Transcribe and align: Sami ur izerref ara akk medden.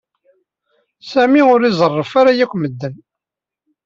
Sami 1.11 1.41
ur 1.53 1.61
izerref 1.69 2.11
ara 2.19 2.31
akk 2.43 2.53
medden. 2.59 2.95